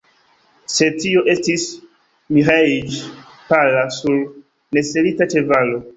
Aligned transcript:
Sed 0.75 0.95
tio 1.01 1.21
estis 1.33 1.65
Miĥeiĉ, 2.37 2.95
pala, 3.53 3.85
sur 3.99 4.17
neselita 4.79 5.33
ĉevalo. 5.37 5.83